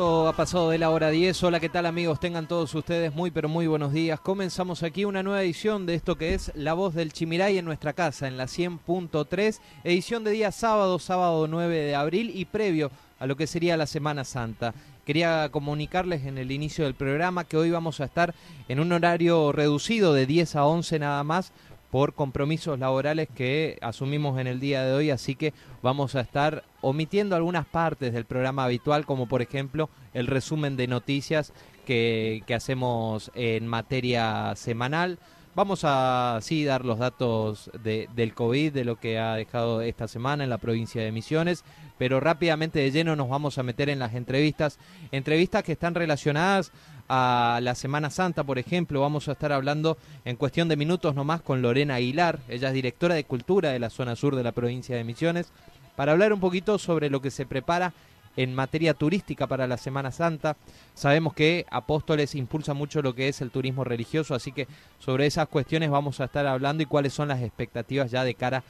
ha 0.00 0.32
pasado 0.32 0.70
de 0.70 0.78
la 0.78 0.88
hora 0.88 1.10
10. 1.10 1.42
Hola, 1.42 1.60
¿qué 1.60 1.68
tal 1.68 1.84
amigos? 1.84 2.20
Tengan 2.20 2.48
todos 2.48 2.74
ustedes 2.74 3.14
muy 3.14 3.30
pero 3.30 3.50
muy 3.50 3.66
buenos 3.66 3.92
días. 3.92 4.18
Comenzamos 4.18 4.82
aquí 4.82 5.04
una 5.04 5.22
nueva 5.22 5.42
edición 5.42 5.84
de 5.84 5.94
esto 5.94 6.16
que 6.16 6.32
es 6.32 6.50
La 6.54 6.72
Voz 6.72 6.94
del 6.94 7.12
Chimiray 7.12 7.58
en 7.58 7.66
nuestra 7.66 7.92
casa, 7.92 8.26
en 8.26 8.38
la 8.38 8.44
100.3, 8.44 9.60
edición 9.84 10.24
de 10.24 10.30
día 10.30 10.52
sábado, 10.52 10.98
sábado 10.98 11.46
9 11.46 11.76
de 11.76 11.94
abril 11.94 12.32
y 12.34 12.46
previo 12.46 12.90
a 13.18 13.26
lo 13.26 13.36
que 13.36 13.46
sería 13.46 13.76
la 13.76 13.86
Semana 13.86 14.24
Santa. 14.24 14.72
Quería 15.04 15.50
comunicarles 15.50 16.24
en 16.24 16.38
el 16.38 16.50
inicio 16.50 16.84
del 16.84 16.94
programa 16.94 17.44
que 17.44 17.58
hoy 17.58 17.70
vamos 17.70 18.00
a 18.00 18.06
estar 18.06 18.34
en 18.68 18.80
un 18.80 18.92
horario 18.92 19.52
reducido 19.52 20.14
de 20.14 20.24
10 20.24 20.56
a 20.56 20.64
11 20.64 20.98
nada 20.98 21.22
más 21.24 21.52
por 21.90 22.14
compromisos 22.14 22.78
laborales 22.78 23.28
que 23.34 23.78
asumimos 23.80 24.38
en 24.38 24.46
el 24.46 24.60
día 24.60 24.84
de 24.84 24.92
hoy, 24.92 25.10
así 25.10 25.34
que 25.34 25.52
vamos 25.82 26.14
a 26.14 26.20
estar 26.20 26.64
omitiendo 26.80 27.36
algunas 27.36 27.66
partes 27.66 28.12
del 28.12 28.24
programa 28.24 28.64
habitual, 28.64 29.06
como 29.06 29.26
por 29.26 29.42
ejemplo 29.42 29.90
el 30.14 30.26
resumen 30.26 30.76
de 30.76 30.86
noticias 30.86 31.52
que, 31.84 32.44
hacemos 32.54 33.30
en 33.34 33.66
materia 33.66 34.54
semanal. 34.54 35.18
Vamos 35.56 35.80
a 35.82 36.38
sí 36.42 36.64
dar 36.64 36.84
los 36.84 37.00
datos 37.00 37.70
de, 37.82 38.08
del 38.14 38.34
COVID, 38.34 38.72
de 38.72 38.84
lo 38.84 39.00
que 39.00 39.18
ha 39.18 39.34
dejado 39.34 39.82
esta 39.82 40.06
semana 40.06 40.44
en 40.44 40.50
la 40.50 40.58
provincia 40.58 41.02
de 41.02 41.10
Misiones, 41.10 41.64
pero 41.98 42.20
rápidamente 42.20 42.78
de 42.78 42.92
lleno 42.92 43.16
nos 43.16 43.28
vamos 43.28 43.58
a 43.58 43.64
meter 43.64 43.88
en 43.88 43.98
las 43.98 44.14
entrevistas, 44.14 44.78
entrevistas 45.10 45.64
que 45.64 45.72
están 45.72 45.96
relacionadas 45.96 46.70
a 47.12 47.58
la 47.60 47.74
Semana 47.74 48.08
Santa, 48.08 48.44
por 48.44 48.60
ejemplo. 48.60 49.00
Vamos 49.00 49.28
a 49.28 49.32
estar 49.32 49.52
hablando 49.52 49.98
en 50.24 50.36
cuestión 50.36 50.68
de 50.68 50.76
minutos 50.76 51.16
nomás 51.16 51.42
con 51.42 51.60
Lorena 51.60 51.96
Aguilar, 51.96 52.38
ella 52.48 52.68
es 52.68 52.74
directora 52.74 53.16
de 53.16 53.24
Cultura 53.24 53.70
de 53.70 53.80
la 53.80 53.90
zona 53.90 54.14
sur 54.14 54.36
de 54.36 54.44
la 54.44 54.52
provincia 54.52 54.96
de 54.96 55.02
Misiones, 55.02 55.48
para 55.96 56.12
hablar 56.12 56.32
un 56.32 56.38
poquito 56.38 56.78
sobre 56.78 57.10
lo 57.10 57.20
que 57.20 57.32
se 57.32 57.46
prepara 57.46 57.92
en 58.36 58.54
materia 58.54 58.94
turística 58.94 59.48
para 59.48 59.66
la 59.66 59.76
Semana 59.76 60.12
Santa. 60.12 60.56
Sabemos 60.94 61.34
que 61.34 61.66
Apóstoles 61.68 62.36
impulsa 62.36 62.74
mucho 62.74 63.02
lo 63.02 63.12
que 63.12 63.26
es 63.26 63.40
el 63.40 63.50
turismo 63.50 63.82
religioso, 63.82 64.36
así 64.36 64.52
que 64.52 64.68
sobre 65.00 65.26
esas 65.26 65.48
cuestiones 65.48 65.90
vamos 65.90 66.20
a 66.20 66.26
estar 66.26 66.46
hablando 66.46 66.84
y 66.84 66.86
cuáles 66.86 67.12
son 67.12 67.26
las 67.26 67.42
expectativas 67.42 68.12
ya 68.12 68.22
de 68.22 68.34
cara 68.34 68.58
a 68.58 68.62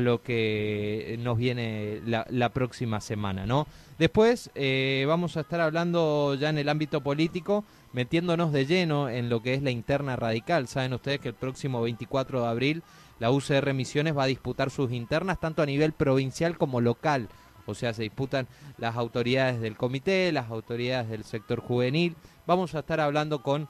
lo 0.00 0.22
que 0.22 1.18
nos 1.20 1.38
viene 1.38 2.00
la, 2.04 2.48
próxima 2.50 3.00
semana, 3.00 3.46
¿no? 3.46 3.66
Después 3.98 4.50
eh, 4.54 5.04
vamos 5.08 5.36
a 5.36 5.40
estar 5.40 5.60
hablando 5.60 6.34
ya 6.34 6.50
en 6.50 6.58
el 6.58 6.68
ámbito 6.68 7.00
político 7.00 7.64
metiéndonos 7.92 8.52
de 8.52 8.66
lleno 8.66 9.08
en 9.08 9.28
lo 9.28 9.42
que 9.42 9.54
es 9.54 9.62
la 9.62 9.70
interna 9.70 10.14
radical. 10.14 10.68
Saben 10.68 10.92
ustedes 10.92 11.20
que 11.20 11.28
el 11.28 11.34
próximo 11.34 11.80
24 11.80 12.42
de 12.42 12.46
abril 12.46 12.82
la 13.18 13.30
UCR 13.30 13.72
Misiones 13.74 14.16
va 14.16 14.24
a 14.24 14.28
disputar 14.28 14.70
sus 14.70 14.92
internas 14.92 15.40
tanto 15.40 15.62
a 15.62 15.66
nivel 15.66 15.92
provincial 15.92 16.56
como 16.56 16.80
local. 16.80 17.28
O 17.66 17.74
sea, 17.74 17.92
se 17.92 18.02
disputan 18.02 18.46
las 18.78 18.96
autoridades 18.96 19.60
del 19.60 19.76
comité, 19.76 20.32
las 20.32 20.50
autoridades 20.50 21.08
del 21.10 21.24
sector 21.24 21.60
juvenil. 21.60 22.16
Vamos 22.46 22.74
a 22.74 22.80
estar 22.80 23.00
hablando 23.00 23.42
con 23.42 23.68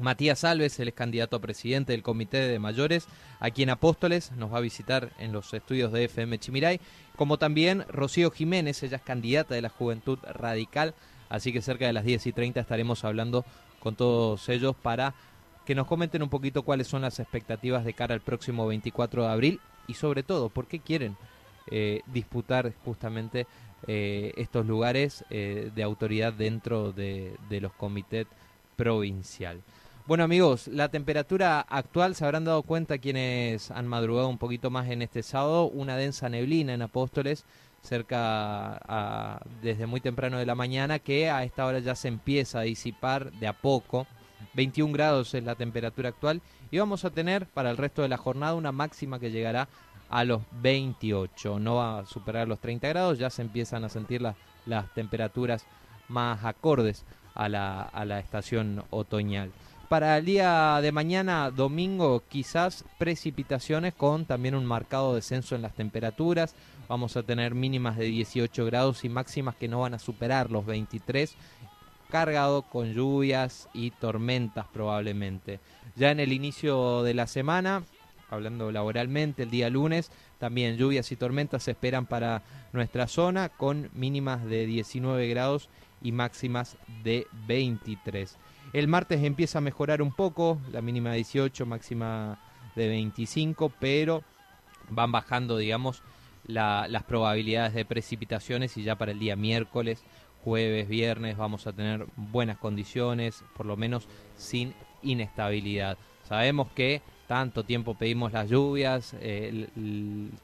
Matías 0.00 0.44
Alves, 0.44 0.78
él 0.80 0.88
es 0.88 0.94
candidato 0.94 1.36
a 1.36 1.40
presidente 1.40 1.92
del 1.92 2.02
Comité 2.02 2.38
de 2.38 2.58
Mayores, 2.58 3.06
aquí 3.38 3.62
en 3.62 3.70
Apóstoles, 3.70 4.32
nos 4.32 4.52
va 4.52 4.58
a 4.58 4.62
visitar 4.62 5.12
en 5.18 5.32
los 5.32 5.52
estudios 5.54 5.92
de 5.92 6.04
FM 6.04 6.38
Chimiray, 6.38 6.80
como 7.16 7.38
también 7.38 7.84
Rocío 7.88 8.30
Jiménez, 8.30 8.82
ella 8.82 8.96
es 8.96 9.02
candidata 9.02 9.54
de 9.54 9.62
la 9.62 9.68
Juventud 9.68 10.18
Radical 10.22 10.94
Así 11.30 11.52
que 11.52 11.62
cerca 11.62 11.86
de 11.86 11.94
las 11.94 12.04
10 12.04 12.26
y 12.26 12.32
30 12.32 12.60
estaremos 12.60 13.04
hablando 13.04 13.46
con 13.78 13.94
todos 13.94 14.46
ellos 14.50 14.74
para 14.76 15.14
que 15.64 15.76
nos 15.76 15.86
comenten 15.86 16.22
un 16.22 16.28
poquito 16.28 16.64
cuáles 16.64 16.88
son 16.88 17.02
las 17.02 17.20
expectativas 17.20 17.84
de 17.84 17.94
cara 17.94 18.14
al 18.14 18.20
próximo 18.20 18.66
24 18.66 19.22
de 19.22 19.28
abril 19.28 19.60
y 19.86 19.94
sobre 19.94 20.24
todo 20.24 20.48
por 20.48 20.66
qué 20.66 20.80
quieren 20.80 21.16
eh, 21.70 22.00
disputar 22.06 22.72
justamente 22.84 23.46
eh, 23.86 24.32
estos 24.36 24.66
lugares 24.66 25.24
eh, 25.30 25.70
de 25.72 25.82
autoridad 25.84 26.32
dentro 26.32 26.90
de, 26.90 27.36
de 27.48 27.60
los 27.60 27.72
comités 27.74 28.26
provincial. 28.74 29.60
Bueno 30.10 30.24
amigos, 30.24 30.66
la 30.66 30.88
temperatura 30.88 31.60
actual, 31.60 32.16
se 32.16 32.24
habrán 32.24 32.44
dado 32.44 32.64
cuenta 32.64 32.98
quienes 32.98 33.70
han 33.70 33.86
madrugado 33.86 34.26
un 34.26 34.38
poquito 34.38 34.68
más 34.68 34.88
en 34.88 35.02
este 35.02 35.22
sábado, 35.22 35.66
una 35.66 35.96
densa 35.96 36.28
neblina 36.28 36.74
en 36.74 36.82
Apóstoles, 36.82 37.44
cerca 37.80 38.80
a, 38.88 39.40
desde 39.62 39.86
muy 39.86 40.00
temprano 40.00 40.38
de 40.38 40.46
la 40.46 40.56
mañana 40.56 40.98
que 40.98 41.30
a 41.30 41.44
esta 41.44 41.64
hora 41.64 41.78
ya 41.78 41.94
se 41.94 42.08
empieza 42.08 42.58
a 42.58 42.62
disipar 42.62 43.30
de 43.30 43.46
a 43.46 43.52
poco. 43.52 44.08
21 44.54 44.92
grados 44.92 45.32
es 45.34 45.44
la 45.44 45.54
temperatura 45.54 46.08
actual 46.08 46.42
y 46.72 46.78
vamos 46.78 47.04
a 47.04 47.10
tener 47.10 47.46
para 47.46 47.70
el 47.70 47.76
resto 47.76 48.02
de 48.02 48.08
la 48.08 48.16
jornada 48.16 48.54
una 48.54 48.72
máxima 48.72 49.20
que 49.20 49.30
llegará 49.30 49.68
a 50.08 50.24
los 50.24 50.42
28. 50.60 51.60
No 51.60 51.76
va 51.76 52.00
a 52.00 52.04
superar 52.04 52.48
los 52.48 52.58
30 52.58 52.88
grados, 52.88 53.20
ya 53.20 53.30
se 53.30 53.42
empiezan 53.42 53.84
a 53.84 53.88
sentir 53.88 54.22
las, 54.22 54.34
temperaturas 54.92 55.66
más 56.08 56.44
acordes 56.44 57.04
a 57.32 57.48
la 57.48 58.18
estación 58.18 58.82
otoñal. 58.90 59.52
Para 59.90 60.18
el 60.18 60.24
día 60.24 60.78
de 60.80 60.92
mañana, 60.92 61.50
domingo, 61.50 62.22
quizás 62.28 62.84
precipitaciones 62.96 63.92
con 63.92 64.24
también 64.24 64.54
un 64.54 64.64
marcado 64.64 65.16
descenso 65.16 65.56
en 65.56 65.62
las 65.62 65.74
temperaturas. 65.74 66.54
Vamos 66.88 67.16
a 67.16 67.24
tener 67.24 67.56
mínimas 67.56 67.96
de 67.96 68.04
18 68.04 68.64
grados 68.66 69.04
y 69.04 69.08
máximas 69.08 69.56
que 69.56 69.66
no 69.66 69.80
van 69.80 69.94
a 69.94 69.98
superar 69.98 70.48
los 70.52 70.64
23, 70.64 71.34
cargado 72.08 72.62
con 72.62 72.92
lluvias 72.92 73.68
y 73.74 73.90
tormentas 73.90 74.66
probablemente. 74.72 75.58
Ya 75.96 76.12
en 76.12 76.20
el 76.20 76.32
inicio 76.32 77.02
de 77.02 77.14
la 77.14 77.26
semana, 77.26 77.82
hablando 78.30 78.70
laboralmente, 78.70 79.42
el 79.42 79.50
día 79.50 79.70
lunes, 79.70 80.12
también 80.38 80.76
lluvias 80.76 81.10
y 81.10 81.16
tormentas 81.16 81.64
se 81.64 81.72
esperan 81.72 82.06
para 82.06 82.42
nuestra 82.72 83.08
zona 83.08 83.48
con 83.48 83.90
mínimas 83.92 84.44
de 84.44 84.66
19 84.66 85.26
grados 85.26 85.68
y 86.00 86.12
máximas 86.12 86.76
de 87.02 87.26
23. 87.48 88.38
El 88.72 88.86
martes 88.86 89.22
empieza 89.24 89.58
a 89.58 89.62
mejorar 89.62 90.00
un 90.00 90.12
poco, 90.12 90.60
la 90.70 90.80
mínima 90.80 91.10
de 91.10 91.16
18, 91.16 91.66
máxima 91.66 92.38
de 92.76 92.86
25, 92.86 93.72
pero 93.80 94.22
van 94.90 95.10
bajando, 95.10 95.56
digamos, 95.56 96.02
las 96.44 97.02
probabilidades 97.04 97.74
de 97.74 97.84
precipitaciones 97.84 98.76
y 98.76 98.84
ya 98.84 98.96
para 98.96 99.12
el 99.12 99.18
día 99.18 99.34
miércoles, 99.34 100.04
jueves, 100.44 100.88
viernes 100.88 101.36
vamos 101.36 101.66
a 101.66 101.72
tener 101.72 102.06
buenas 102.16 102.58
condiciones, 102.58 103.44
por 103.56 103.66
lo 103.66 103.76
menos 103.76 104.08
sin 104.36 104.74
inestabilidad. 105.02 105.98
Sabemos 106.22 106.68
que 106.74 107.02
tanto 107.30 107.62
tiempo 107.62 107.94
pedimos 107.94 108.32
las 108.32 108.50
lluvias, 108.50 109.14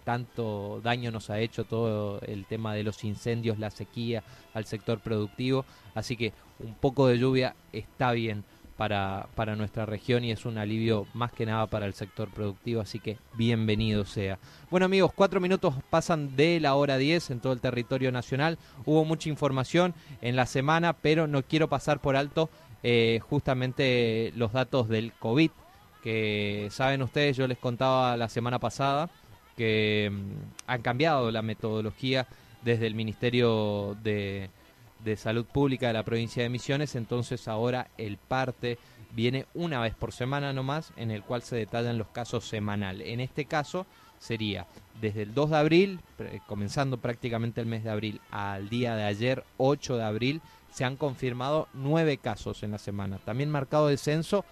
tanto 0.05 0.81
daño 0.85 1.11
nos 1.11 1.31
ha 1.31 1.41
hecho 1.41 1.65
todo 1.65 2.21
el 2.21 2.45
tema 2.45 2.75
de 2.75 2.85
los 2.85 3.03
incendios, 3.03 3.59
la 3.59 3.73
sequía 3.73 4.23
al 4.55 4.67
sector 4.67 5.01
productivo, 5.01 5.65
así 5.97 6.17
que 6.17 6.33
un 6.61 6.75
poco 6.75 7.09
de 7.09 7.19
lluvia 7.19 7.57
está 7.73 8.13
bien 8.13 8.45
para, 8.77 9.27
para 9.35 9.57
nuestra 9.57 9.85
región 9.85 10.23
y 10.23 10.31
es 10.31 10.47
un 10.47 10.59
alivio 10.59 11.09
más 11.13 11.33
que 11.33 11.45
nada 11.45 11.67
para 11.67 11.87
el 11.87 11.93
sector 11.93 12.29
productivo, 12.31 12.83
así 12.83 13.01
que 13.01 13.19
bienvenido 13.35 14.05
sea. 14.05 14.39
Bueno 14.71 14.87
amigos, 14.87 15.11
cuatro 15.13 15.41
minutos 15.41 15.75
pasan 15.91 16.37
de 16.37 16.61
la 16.61 16.77
hora 16.77 16.99
10 16.99 17.33
en 17.33 17.41
todo 17.41 17.53
el 17.53 17.61
territorio 17.61 18.13
nacional, 18.13 18.59
hubo 18.85 19.05
mucha 19.05 19.29
información 19.29 19.93
en 20.21 20.37
la 20.37 20.47
semana, 20.47 20.93
pero 20.93 21.27
no 21.27 21.43
quiero 21.43 21.69
pasar 21.69 21.99
por 21.99 22.15
alto 22.15 22.49
eh, 22.85 23.19
justamente 23.29 24.33
los 24.37 24.53
datos 24.53 24.89
del 24.89 25.13
COVID 25.15 25.51
que 26.07 26.69
saben 26.71 27.03
ustedes, 27.03 27.37
yo 27.37 27.49
les 27.49 27.59
contaba 27.59 28.17
la 28.17 28.29
semana 28.29 28.61
pasada 28.61 29.11
que 29.57 30.09
mm, 30.09 30.71
han 30.71 30.81
cambiado 30.81 31.33
la 31.33 31.43
metodología 31.43 32.29
desde 32.63 32.87
el 32.87 32.95
Ministerio 32.95 33.97
de, 34.05 34.49
Salud 35.17 35.45
Pública 35.47 35.89
de 35.89 35.95
la 35.95 36.05
provincia 36.05 36.45
de 36.45 36.49
Misiones, 36.49 36.95
entonces 36.95 37.49
ahora 37.49 37.89
el 37.99 38.19
parte 38.19 38.79
viene 39.17 39.47
una 39.53 39.81
vez 39.81 39.97
por 39.97 40.13
semana 40.13 40.53
nomás, 40.53 40.93
en 40.95 41.11
el 41.11 41.25
cual 41.25 41.43
se 41.43 41.57
detallan 41.57 41.99
los 41.99 42.07
casos 42.07 42.47
semanal. 42.47 43.01
En 43.01 43.19
este 43.19 43.47
caso 43.47 43.85
sería 44.21 44.69
desde 45.01 45.23
el 45.23 45.35
2 45.35 45.51
de 45.51 45.57
abril, 45.57 46.01
comenzando 46.47 46.99
prácticamente 46.99 47.61
el 47.61 47.67
mes 47.67 47.83
de 47.83 47.91
abril, 47.91 48.21
al 48.31 48.69
día 48.69 48.95
de 48.95 49.03
ayer, 49.03 49.43
8 49.57 49.97
de 49.97 50.05
abril, 50.05 50.41
se 50.71 50.85
han 50.85 50.95
confirmado 50.97 51.67
nueve 51.75 52.19
casos 52.19 52.63
en 52.63 52.71
la 52.71 52.79
semana. 52.79 53.19
También 53.25 53.51
marcado 53.51 53.89
descenso 53.89 54.45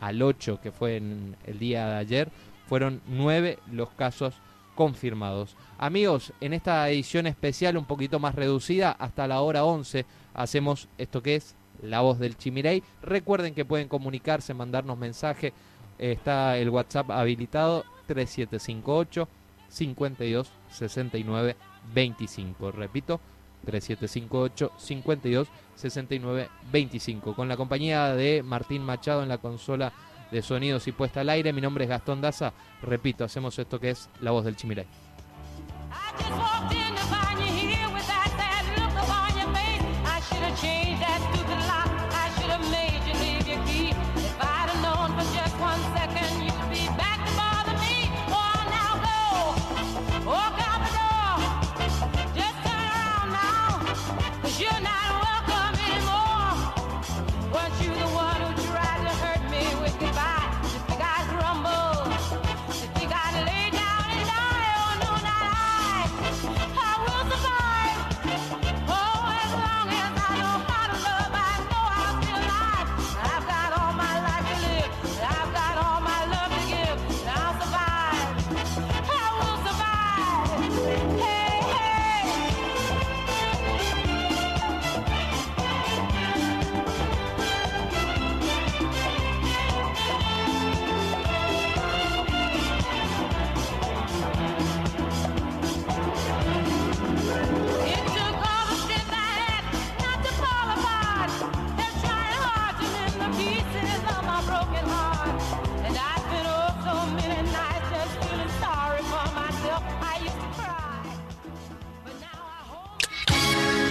al 0.00 0.22
8 0.22 0.60
que 0.62 0.72
fue 0.72 0.96
en 0.96 1.36
el 1.46 1.58
día 1.58 1.86
de 1.88 1.96
ayer, 1.96 2.30
fueron 2.66 3.02
9 3.06 3.58
los 3.70 3.90
casos 3.90 4.34
confirmados. 4.74 5.56
Amigos, 5.78 6.32
en 6.40 6.52
esta 6.52 6.88
edición 6.90 7.26
especial 7.26 7.76
un 7.76 7.84
poquito 7.84 8.18
más 8.18 8.34
reducida, 8.34 8.92
hasta 8.92 9.28
la 9.28 9.40
hora 9.40 9.64
11 9.64 10.04
hacemos 10.34 10.88
esto 10.98 11.22
que 11.22 11.36
es 11.36 11.54
La 11.82 12.00
Voz 12.00 12.18
del 12.18 12.36
Chimiray. 12.36 12.82
Recuerden 13.02 13.54
que 13.54 13.64
pueden 13.64 13.88
comunicarse, 13.88 14.52
mandarnos 14.52 14.98
mensaje. 14.98 15.52
Está 15.98 16.58
el 16.58 16.70
WhatsApp 16.70 17.10
habilitado 17.10 17.84
3758 18.06 19.28
52 19.68 20.52
69 20.70 21.56
25. 21.92 22.72
Repito, 22.72 23.20
3758 23.64 24.72
52 24.78 25.48
69 25.74 26.48
25. 26.70 27.34
Con 27.34 27.48
la 27.48 27.56
compañía 27.56 28.14
de 28.14 28.42
Martín 28.42 28.82
Machado 28.82 29.22
en 29.22 29.28
la 29.28 29.38
consola 29.38 29.92
de 30.30 30.42
sonidos 30.42 30.86
y 30.88 30.92
puesta 30.92 31.20
al 31.20 31.30
aire. 31.30 31.52
Mi 31.52 31.60
nombre 31.60 31.84
es 31.84 31.90
Gastón 31.90 32.20
Daza. 32.20 32.52
Repito, 32.82 33.24
hacemos 33.24 33.58
esto 33.58 33.80
que 33.80 33.90
es 33.90 34.08
La 34.20 34.30
Voz 34.30 34.44
del 34.44 34.56
Chimiray. 34.56 34.86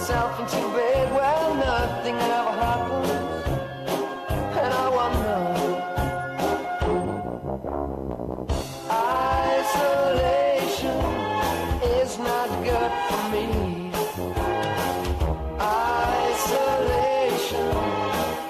myself 0.00 0.40
into 0.40 0.56
bed 0.74 1.12
where 1.12 1.54
nothing 1.56 2.16
ever 2.16 2.54
happens, 2.64 3.10
and 4.62 4.72
I 4.72 4.88
wonder. 4.98 5.40
Isolation 9.60 11.00
is 12.00 12.10
not 12.18 12.48
good 12.64 12.92
for 13.08 13.22
me. 13.34 13.46
Isolation, 16.30 17.68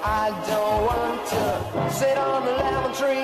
I 0.05 0.25
don't 0.51 0.81
want 0.89 1.19
to 1.33 1.43
sit 1.93 2.17
on 2.17 2.45
the 2.45 2.53
lemon 2.63 2.93
tree. 2.95 3.20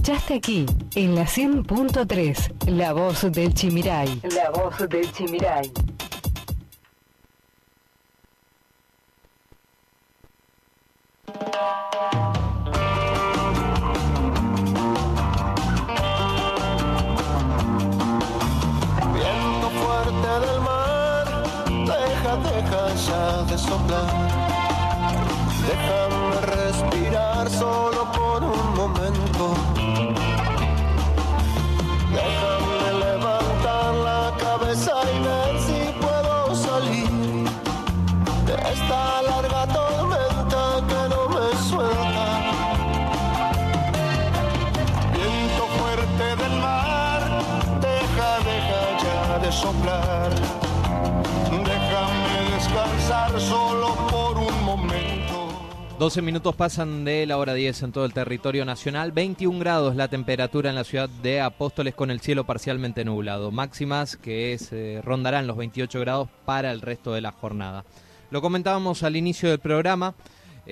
Escuchaste 0.00 0.34
aquí, 0.34 0.64
en 0.94 1.14
la 1.14 1.26
100.3, 1.26 2.70
La 2.70 2.94
Voz 2.94 3.30
del 3.30 3.52
Chimiray. 3.52 4.22
La 4.34 4.48
Voz 4.50 4.88
del 4.88 5.12
Chimiray. 5.12 5.70
Viento 19.12 19.70
fuerte 19.80 20.28
del 20.46 20.60
mar, 20.62 21.26
deja, 21.84 22.36
deja 22.36 22.94
ya 22.94 23.42
de 23.44 23.58
soplar. 23.58 24.10
Déjame 25.68 26.09
12 56.00 56.22
minutos 56.22 56.56
pasan 56.56 57.04
de 57.04 57.26
la 57.26 57.36
hora 57.36 57.52
10 57.52 57.82
en 57.82 57.92
todo 57.92 58.06
el 58.06 58.14
territorio 58.14 58.64
nacional. 58.64 59.12
21 59.12 59.58
grados 59.58 59.96
la 59.96 60.08
temperatura 60.08 60.70
en 60.70 60.76
la 60.76 60.84
ciudad 60.84 61.10
de 61.10 61.42
Apóstoles 61.42 61.94
con 61.94 62.10
el 62.10 62.20
cielo 62.20 62.44
parcialmente 62.44 63.04
nublado. 63.04 63.50
Máximas 63.50 64.16
que 64.16 64.56
se 64.58 65.02
rondarán 65.04 65.46
los 65.46 65.58
28 65.58 66.00
grados 66.00 66.30
para 66.46 66.72
el 66.72 66.80
resto 66.80 67.12
de 67.12 67.20
la 67.20 67.32
jornada. 67.32 67.84
Lo 68.30 68.40
comentábamos 68.40 69.02
al 69.02 69.14
inicio 69.14 69.50
del 69.50 69.58
programa. 69.58 70.14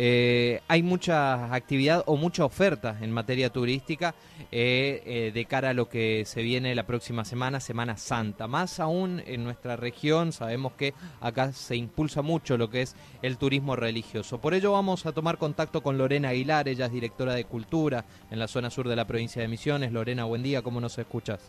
Eh, 0.00 0.60
hay 0.68 0.84
mucha 0.84 1.52
actividad 1.52 2.04
o 2.06 2.16
mucha 2.16 2.44
oferta 2.44 2.96
en 3.00 3.10
materia 3.10 3.50
turística 3.50 4.14
eh, 4.52 5.02
eh, 5.04 5.32
de 5.34 5.44
cara 5.46 5.70
a 5.70 5.74
lo 5.74 5.88
que 5.88 6.22
se 6.24 6.40
viene 6.42 6.72
la 6.76 6.86
próxima 6.86 7.24
semana, 7.24 7.58
Semana 7.58 7.96
Santa. 7.96 8.46
Más 8.46 8.78
aún 8.78 9.20
en 9.26 9.42
nuestra 9.42 9.74
región, 9.74 10.30
sabemos 10.30 10.74
que 10.74 10.94
acá 11.20 11.52
se 11.52 11.74
impulsa 11.74 12.22
mucho 12.22 12.56
lo 12.56 12.70
que 12.70 12.82
es 12.82 12.94
el 13.22 13.38
turismo 13.38 13.74
religioso. 13.74 14.40
Por 14.40 14.54
ello 14.54 14.70
vamos 14.70 15.04
a 15.04 15.10
tomar 15.10 15.36
contacto 15.36 15.82
con 15.82 15.98
Lorena 15.98 16.28
Aguilar, 16.28 16.68
ella 16.68 16.86
es 16.86 16.92
directora 16.92 17.34
de 17.34 17.46
Cultura 17.46 18.04
en 18.30 18.38
la 18.38 18.46
zona 18.46 18.70
sur 18.70 18.86
de 18.86 18.94
la 18.94 19.04
provincia 19.04 19.42
de 19.42 19.48
Misiones. 19.48 19.90
Lorena, 19.90 20.26
buen 20.26 20.44
día, 20.44 20.62
¿cómo 20.62 20.80
nos 20.80 20.96
escuchas? 20.96 21.40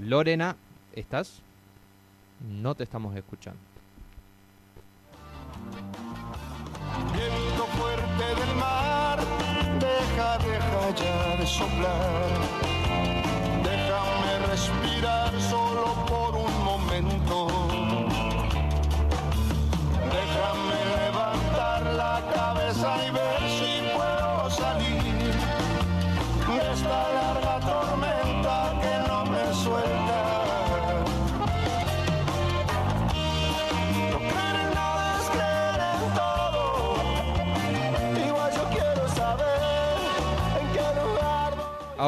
Lorena, 0.00 0.56
¿estás? 0.94 1.42
No 2.40 2.74
te 2.74 2.84
estamos 2.84 3.14
escuchando. 3.14 3.71
Deja, 10.38 11.04
ya 11.04 11.36
de 11.36 11.46
soplar. 11.46 12.30
Déjame 13.62 14.46
respirar 14.50 15.32
solo 15.50 15.71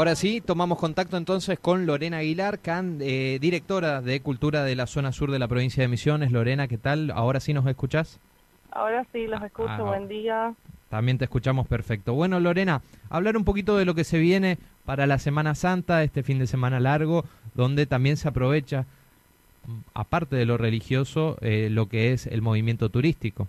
Ahora 0.05 0.17
sí, 0.17 0.43
tomamos 0.43 0.77
contacto 0.79 1.17
entonces 1.17 1.59
con 1.59 1.87
Lorena 1.87 2.19
Aguilar, 2.19 2.59
can- 2.59 2.99
eh, 3.01 3.39
directora 3.41 4.03
de 4.03 4.21
Cultura 4.21 4.63
de 4.63 4.77
la 4.77 4.87
zona 4.87 5.13
sur 5.13 5.31
de 5.31 5.39
la 5.39 5.49
provincia 5.49 5.83
de 5.83 5.89
Misiones. 5.89 6.31
Lorena, 6.31 6.69
¿qué 6.69 6.77
tal? 6.77 7.11
¿Ahora 7.11 7.41
sí 7.41 7.55
nos 7.55 7.67
escuchás? 7.67 8.21
Ahora 8.71 9.07
sí, 9.15 9.27
los 9.27 9.43
escucho. 9.43 9.71
Ah, 9.71 9.81
Buen 9.81 10.07
día. 10.07 10.53
También 10.91 11.17
te 11.17 11.25
escuchamos 11.25 11.67
perfecto. 11.67 12.13
Bueno, 12.13 12.39
Lorena, 12.39 12.83
hablar 13.09 13.39
un 13.39 13.45
poquito 13.45 13.79
de 13.79 13.87
lo 13.87 13.95
que 13.95 14.05
se 14.05 14.19
viene 14.19 14.59
para 14.85 15.07
la 15.07 15.19
Semana 15.19 15.55
Santa, 15.55 16.03
este 16.03 16.23
fin 16.23 16.39
de 16.39 16.47
semana 16.47 16.81
largo, 16.81 17.25
donde 17.55 17.87
también 17.87 18.19
se 18.19 18.29
aprovecha, 18.29 18.85
mm, 19.67 19.79
aparte 19.95 20.37
de 20.37 20.45
lo 20.45 20.59
religioso, 20.59 21.39
eh, 21.41 21.69
lo 21.71 21.89
que 21.89 22.13
es 22.13 22.27
el 22.27 22.43
movimiento 22.43 22.91
turístico. 22.91 23.49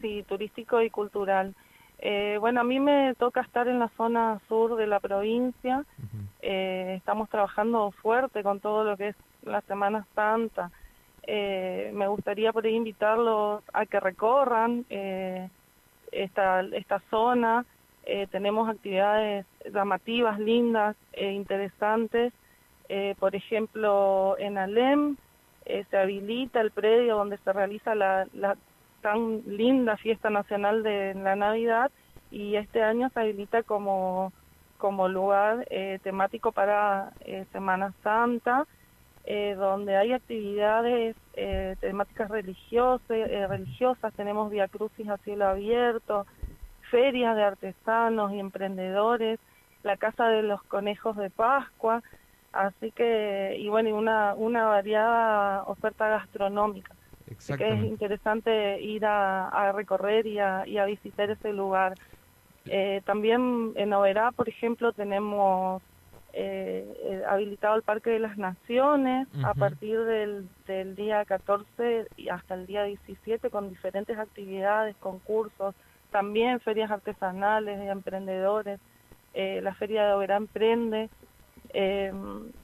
Sí, 0.00 0.24
turístico 0.26 0.80
y 0.80 0.88
cultural. 0.88 1.54
Eh, 2.02 2.38
bueno, 2.40 2.62
a 2.62 2.64
mí 2.64 2.80
me 2.80 3.14
toca 3.16 3.42
estar 3.42 3.68
en 3.68 3.78
la 3.78 3.88
zona 3.96 4.40
sur 4.48 4.76
de 4.76 4.86
la 4.86 5.00
provincia. 5.00 5.84
Eh, 6.40 6.94
estamos 6.96 7.28
trabajando 7.28 7.90
fuerte 7.90 8.42
con 8.42 8.58
todo 8.60 8.84
lo 8.84 8.96
que 8.96 9.08
es 9.08 9.16
la 9.42 9.60
Semana 9.62 10.06
Santa. 10.14 10.70
Eh, 11.24 11.90
me 11.92 12.08
gustaría 12.08 12.54
por 12.54 12.64
ahí 12.64 12.74
invitarlos 12.74 13.62
a 13.74 13.84
que 13.84 14.00
recorran 14.00 14.86
esta, 16.10 16.60
esta 16.72 17.00
zona. 17.10 17.66
Tenemos 18.30 18.68
actividades 18.68 19.44
llamativas, 19.70 20.40
lindas, 20.40 20.96
e 21.12 21.32
interesantes. 21.32 22.32
Por 23.18 23.36
ejemplo, 23.36 24.36
en 24.38 24.56
Alem 24.56 25.16
se 25.66 25.96
habilita 25.96 26.62
el 26.62 26.70
predio 26.70 27.16
donde 27.16 27.36
se 27.36 27.52
realiza 27.52 27.94
la, 27.94 28.26
la 28.32 28.56
tan 29.00 29.42
linda 29.46 29.96
fiesta 29.96 30.30
nacional 30.30 30.82
de 30.82 31.14
la 31.14 31.36
Navidad 31.36 31.90
y 32.30 32.56
este 32.56 32.82
año 32.82 33.08
se 33.10 33.20
habilita 33.20 33.62
como, 33.62 34.32
como 34.78 35.08
lugar 35.08 35.66
eh, 35.70 35.98
temático 36.02 36.52
para 36.52 37.12
eh, 37.20 37.44
Semana 37.52 37.92
Santa, 38.02 38.66
eh, 39.24 39.54
donde 39.56 39.96
hay 39.96 40.12
actividades 40.12 41.16
temáticas 41.80 42.28
religiosas, 42.30 43.06
religiosas, 43.08 44.12
tenemos 44.12 44.50
Via 44.50 44.68
Crucis 44.68 45.08
a 45.08 45.16
cielo 45.18 45.46
abierto, 45.46 46.26
ferias 46.90 47.34
de 47.34 47.44
artesanos 47.44 48.32
y 48.32 48.38
emprendedores, 48.38 49.38
la 49.82 49.96
Casa 49.96 50.28
de 50.28 50.42
los 50.42 50.62
Conejos 50.64 51.16
de 51.16 51.30
Pascua, 51.30 52.02
así 52.52 52.90
que, 52.90 53.56
y 53.58 53.68
bueno, 53.68 53.96
una, 53.96 54.34
una 54.34 54.66
variada 54.66 55.62
oferta 55.62 56.08
gastronómica. 56.08 56.94
Así 57.38 57.56
que 57.56 57.68
es 57.68 57.84
interesante 57.84 58.80
ir 58.80 59.04
a, 59.04 59.48
a 59.48 59.72
recorrer 59.72 60.26
y 60.26 60.38
a, 60.38 60.66
y 60.66 60.78
a 60.78 60.84
visitar 60.84 61.30
ese 61.30 61.52
lugar. 61.52 61.94
Eh, 62.66 63.02
también 63.04 63.72
en 63.76 63.92
Oberá, 63.92 64.32
por 64.32 64.48
ejemplo, 64.48 64.92
tenemos 64.92 65.82
eh, 66.32 66.86
eh, 67.04 67.22
habilitado 67.28 67.76
el 67.76 67.82
Parque 67.82 68.10
de 68.10 68.20
las 68.20 68.36
Naciones 68.38 69.26
a 69.42 69.54
partir 69.54 69.98
del, 70.04 70.48
del 70.66 70.94
día 70.94 71.24
14 71.24 72.06
y 72.16 72.28
hasta 72.28 72.54
el 72.54 72.66
día 72.66 72.84
17 72.84 73.50
con 73.50 73.68
diferentes 73.68 74.16
actividades, 74.18 74.94
concursos, 74.96 75.74
también 76.10 76.60
ferias 76.60 76.90
artesanales 76.90 77.78
de 77.78 77.88
emprendedores, 77.88 78.80
eh, 79.34 79.60
la 79.62 79.74
Feria 79.74 80.06
de 80.06 80.12
Oberá 80.12 80.36
Emprende. 80.36 81.08
Eh, 81.72 82.12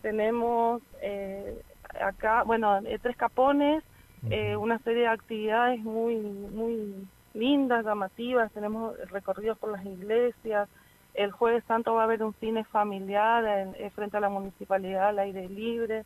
tenemos 0.03 0.83
eh, 1.01 1.61
acá, 2.01 2.43
bueno, 2.43 2.81
Tres 3.03 3.17
Capones, 3.17 3.83
eh, 4.31 4.57
una 4.57 4.79
serie 4.81 5.03
de 5.03 5.09
actividades 5.09 5.81
muy 5.81 6.17
muy 6.17 7.09
lindas, 7.35 7.85
llamativas, 7.85 8.53
tenemos 8.53 8.97
recorridos 9.11 9.59
por 9.59 9.71
las 9.73 9.85
iglesias, 9.85 10.69
el 11.15 11.31
jueves 11.33 11.65
santo 11.67 11.95
va 11.95 12.03
a 12.03 12.05
haber 12.05 12.23
un 12.23 12.35
cine 12.35 12.65
familiar 12.65 13.45
en- 13.45 13.75
eh, 13.77 13.91
frente 13.91 14.17
a 14.17 14.21
la 14.21 14.29
municipalidad 14.31 15.09
al 15.09 15.19
aire 15.19 15.49
libre, 15.49 16.05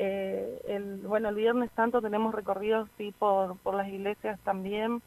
Eh, 0.00 0.60
el, 0.68 0.98
bueno, 1.08 1.28
el 1.30 1.34
viernes 1.34 1.70
santo 1.74 2.00
tenemos 2.00 2.32
recorridos 2.32 2.88
sí 2.96 3.12
por, 3.18 3.58
por 3.62 3.74
las 3.74 3.88
iglesias 3.88 4.38
también. 4.44 5.00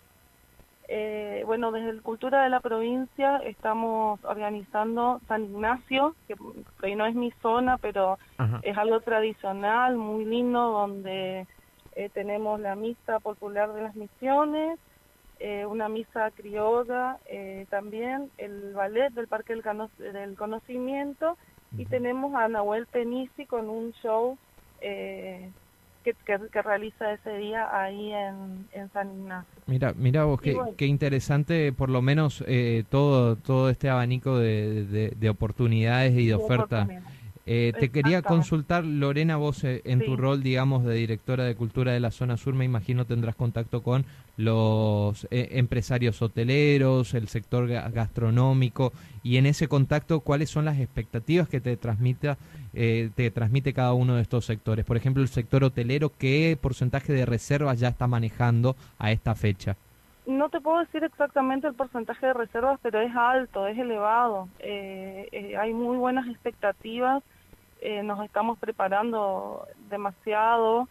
Eh, 0.89 1.43
bueno, 1.45 1.71
desde 1.71 1.89
el 1.91 2.01
Cultura 2.01 2.43
de 2.43 2.49
la 2.49 2.59
provincia 2.59 3.37
estamos 3.45 4.19
organizando 4.25 5.21
San 5.27 5.45
Ignacio, 5.45 6.15
que, 6.27 6.35
que 6.81 6.95
no 6.97 7.05
es 7.05 7.15
mi 7.15 7.31
zona, 7.41 7.77
pero 7.77 8.17
Ajá. 8.37 8.59
es 8.63 8.77
algo 8.77 8.99
tradicional, 8.99 9.95
muy 9.95 10.25
lindo, 10.25 10.59
donde 10.71 11.47
eh, 11.95 12.09
tenemos 12.13 12.59
la 12.59 12.75
misa 12.75 13.19
popular 13.19 13.73
de 13.73 13.81
las 13.81 13.95
misiones, 13.95 14.79
eh, 15.39 15.65
una 15.65 15.89
misa 15.89 16.31
criolla 16.31 17.17
eh, 17.25 17.65
también, 17.69 18.29
el 18.37 18.73
ballet 18.73 19.11
del 19.13 19.27
Parque 19.27 19.53
del, 19.53 19.63
Cano- 19.63 19.89
del 19.97 20.35
Conocimiento 20.35 21.37
y 21.77 21.85
tenemos 21.85 22.35
a 22.35 22.47
Nahuel 22.47 22.85
Penisi 22.87 23.45
con 23.45 23.69
un 23.69 23.91
show 24.03 24.37
eh, 24.81 25.49
que, 26.03 26.13
que, 26.25 26.37
que 26.51 26.61
realiza 26.61 27.13
ese 27.13 27.37
día 27.37 27.69
ahí 27.79 28.11
en, 28.11 28.67
en 28.73 28.91
San 28.91 29.11
Ignacio. 29.11 29.61
Mira, 29.67 29.93
mira 29.95 30.25
vos, 30.25 30.41
qué, 30.41 30.53
bueno. 30.53 30.73
qué 30.77 30.85
interesante, 30.85 31.71
por 31.73 31.89
lo 31.89 32.01
menos 32.01 32.43
eh, 32.47 32.83
todo, 32.89 33.35
todo 33.35 33.69
este 33.69 33.89
abanico 33.89 34.37
de, 34.37 34.85
de- 34.85 35.09
de 35.11 35.29
oportunidades 35.29 36.13
y 36.13 36.25
de 36.27 36.33
oferta. 36.35 36.87
Eh, 37.47 37.73
te 37.79 37.89
quería 37.89 38.21
consultar, 38.21 38.85
Lorena, 38.85 39.35
vos 39.35 39.63
eh, 39.63 39.81
en 39.85 40.05
tu 40.05 40.15
rol, 40.15 40.43
digamos, 40.43 40.85
de 40.85 40.93
directora 40.93 41.43
de 41.43 41.55
cultura 41.55 41.91
de 41.91 41.99
la 41.99 42.11
zona 42.11 42.37
sur, 42.37 42.53
me 42.53 42.65
imagino 42.65 43.05
tendrás 43.05 43.35
contacto 43.35 43.81
con 43.81 44.05
los 44.37 45.27
eh, 45.31 45.49
empresarios 45.53 46.21
hoteleros, 46.21 47.13
el 47.15 47.27
sector 47.27 47.67
ga- 47.67 47.91
gastronómico, 47.91 48.93
y 49.23 49.37
en 49.37 49.47
ese 49.47 49.67
contacto, 49.67 50.19
¿cuáles 50.19 50.49
son 50.51 50.65
las 50.65 50.79
expectativas 50.79 51.49
que 51.49 51.59
te 51.59 51.75
transmita, 51.77 52.37
eh, 52.73 53.09
te 53.15 53.31
transmite 53.31 53.73
cada 53.73 53.93
uno 53.93 54.15
de 54.15 54.21
estos 54.21 54.45
sectores? 54.45 54.85
Por 54.85 54.97
ejemplo, 54.97 55.23
el 55.23 55.29
sector 55.29 55.63
hotelero, 55.63 56.11
¿qué 56.17 56.57
porcentaje 56.61 57.11
de 57.11 57.25
reservas 57.25 57.79
ya 57.79 57.87
está 57.89 58.07
manejando 58.07 58.75
a 58.99 59.11
esta 59.11 59.33
fecha? 59.35 59.75
No 60.25 60.49
te 60.49 60.61
puedo 60.61 60.79
decir 60.79 61.03
exactamente 61.03 61.67
el 61.67 61.73
porcentaje 61.73 62.27
de 62.27 62.33
reservas, 62.33 62.79
pero 62.83 63.01
es 63.01 63.15
alto, 63.15 63.65
es 63.67 63.77
elevado. 63.77 64.47
Eh, 64.59 65.27
eh, 65.31 65.57
hay 65.57 65.73
muy 65.73 65.97
buenas 65.97 66.27
expectativas. 66.27 67.23
eh, 67.81 68.03
nos 68.03 68.23
estamos 68.23 68.59
preparando 68.59 69.67
demasiado 69.89 70.87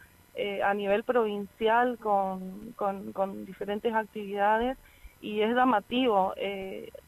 a 0.64 0.72
nivel 0.72 1.04
provincial 1.04 1.98
con, 1.98 2.72
con, 2.74 3.12
con 3.12 3.44
diferentes 3.44 3.92
actividades 3.94 4.78
y 5.20 5.42
es 5.42 5.54
llamativo. 5.54 6.32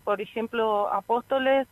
Por 0.04 0.20
ejemplo, 0.20 0.92
Apóstoles 0.92 1.66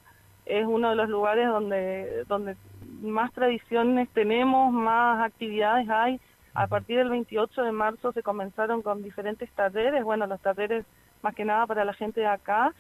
es 0.47 0.67
uno 0.67 0.91
de 0.91 0.97
los 0.97 1.09
lugares 1.09 1.47
donde, 1.49 2.25
donde 2.29 2.57
más 3.03 3.31
tradiciones 3.33 4.09
tenemos, 4.11 4.73
más 4.73 5.23
actividades 5.23 5.89
hay. 5.91 6.21
A 6.55 6.67
partir 6.67 6.99
del 6.99 7.11
28 7.11 7.63
de 7.63 7.73
marzo 7.73 8.13
se 8.13 8.23
comenzaron 8.23 8.83
con 8.83 9.03
diferentes 9.03 9.51
talleres, 9.53 10.03
bueno, 10.03 10.27
los 10.27 10.41
talleres 10.41 10.85
más 11.23 11.35
que 11.35 11.45
nada 11.45 11.67
para 11.67 11.85
la 11.85 11.93
gente 11.93 12.21
de 12.21 12.27
acá, 12.27 12.73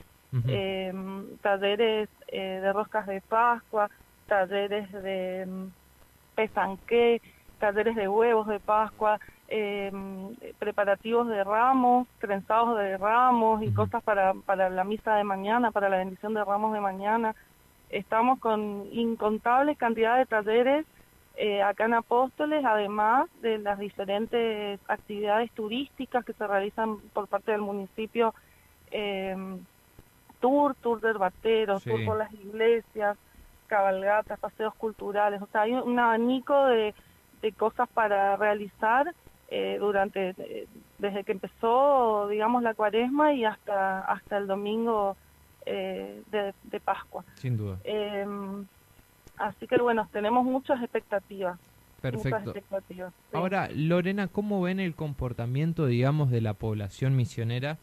eh, 0.46 0.92
talleres 1.42 2.08
eh, 2.28 2.60
de 2.62 2.72
roscas 2.72 3.06
de 3.06 3.20
Pascua, 3.20 3.90
talleres 4.26 4.90
de 4.92 5.46
mm, 5.46 5.66
pesanqué, 6.34 7.20
talleres 7.58 7.96
de 7.96 8.08
huevos 8.08 8.46
de 8.46 8.60
Pascua, 8.60 9.18
eh, 9.48 9.92
preparativos 10.58 11.28
de 11.28 11.42
ramos, 11.42 12.06
trenzados 12.20 12.78
de 12.78 12.96
ramos 12.96 13.62
y 13.62 13.72
cosas 13.72 14.02
para, 14.02 14.34
para 14.34 14.70
la 14.70 14.84
misa 14.84 15.16
de 15.16 15.24
mañana, 15.24 15.72
para 15.72 15.88
la 15.88 15.98
bendición 15.98 16.34
de 16.34 16.44
ramos 16.44 16.72
de 16.72 16.80
mañana. 16.80 17.34
Estamos 17.90 18.38
con 18.38 18.86
incontables 18.92 19.76
cantidades 19.76 20.28
de 20.28 20.36
talleres 20.36 20.86
eh, 21.36 21.62
acá 21.62 21.86
en 21.86 21.94
Apóstoles, 21.94 22.64
además 22.64 23.28
de 23.40 23.58
las 23.58 23.78
diferentes 23.78 24.80
actividades 24.88 25.50
turísticas 25.52 26.24
que 26.24 26.32
se 26.34 26.46
realizan 26.46 26.98
por 27.12 27.28
parte 27.28 27.52
del 27.52 27.60
municipio, 27.62 28.34
eh, 28.90 29.36
tour, 30.40 30.74
tour 30.76 31.00
de 31.00 31.10
herbateros, 31.10 31.82
Sí. 31.82 31.90
tour 31.90 32.04
por 32.04 32.16
las 32.18 32.32
iglesias, 32.34 33.16
cabalgatas, 33.66 34.38
paseos 34.40 34.74
culturales, 34.74 35.40
o 35.40 35.46
sea, 35.46 35.62
hay 35.62 35.72
un 35.74 35.98
abanico 35.98 36.66
de, 36.66 36.94
de 37.40 37.52
cosas 37.52 37.88
para 37.94 38.36
realizar 38.36 39.14
eh, 39.48 39.76
durante, 39.80 40.34
eh, 40.38 40.66
desde 40.98 41.24
que 41.24 41.32
empezó, 41.32 42.28
digamos, 42.28 42.62
la 42.62 42.74
cuaresma 42.74 43.32
y 43.32 43.44
hasta, 43.44 44.00
hasta 44.00 44.38
el 44.38 44.46
domingo 44.46 45.16
eh, 45.66 46.22
de, 46.30 46.54
de 46.64 46.80
Pascua. 46.80 47.24
Sin 47.36 47.56
duda. 47.56 47.78
Así 49.40 49.66
que 49.66 49.78
bueno, 49.78 50.06
tenemos 50.12 50.44
muchas 50.44 50.82
expectativas. 50.82 51.58
Perfecto. 52.02 52.54
Ahora, 53.32 53.68
Lorena, 53.74 54.28
¿cómo 54.28 54.62
ven 54.62 54.80
el 54.80 54.94
comportamiento, 54.94 55.86
digamos, 55.86 56.30
de 56.30 56.40
la 56.40 56.54
población 56.54 57.16
misionera 57.16 57.78